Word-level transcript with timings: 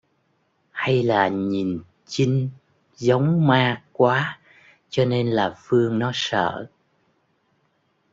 Hay 0.71 1.03
là 1.03 1.27
nhìn 1.27 1.83
chinh 2.05 2.49
giống 2.95 3.47
ma 3.47 3.83
quá 3.91 4.39
cho 4.89 5.05
nên 5.05 5.27
là 5.27 5.55
phương 5.63 5.99
nó 5.99 6.11
sợ 6.13 6.67